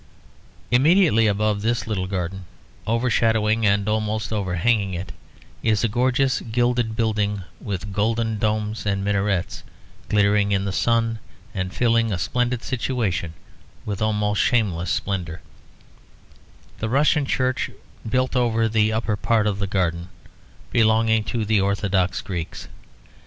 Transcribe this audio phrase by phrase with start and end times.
[0.71, 2.45] Immediately above this little garden,
[2.87, 5.11] overshadowing and almost overhanging it,
[5.61, 9.61] is a gorgeous gilded building with golden domes and minarets
[10.09, 11.19] glittering in the sun,
[11.53, 13.33] and filling a splendid situation
[13.85, 15.39] with almost shameless splendour;
[16.79, 17.69] the Russian church
[18.09, 20.09] built over the upper part of the garden,
[20.71, 22.67] belonging to the Orthodox Greeks.